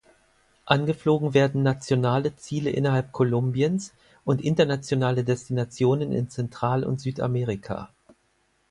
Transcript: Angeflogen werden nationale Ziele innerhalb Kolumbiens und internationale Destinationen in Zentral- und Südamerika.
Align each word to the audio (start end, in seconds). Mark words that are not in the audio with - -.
Angeflogen 0.65 1.35
werden 1.35 1.61
nationale 1.61 2.35
Ziele 2.35 2.71
innerhalb 2.71 3.11
Kolumbiens 3.11 3.93
und 4.25 4.41
internationale 4.41 5.23
Destinationen 5.23 6.11
in 6.11 6.27
Zentral- 6.27 6.83
und 6.85 6.99
Südamerika. 6.99 7.91